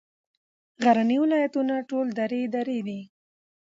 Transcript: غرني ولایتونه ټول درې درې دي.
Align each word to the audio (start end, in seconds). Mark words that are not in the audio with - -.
غرني 0.83 1.17
ولایتونه 1.23 1.75
ټول 1.89 2.07
درې 2.19 2.41
درې 2.55 2.79
دي. 2.87 3.01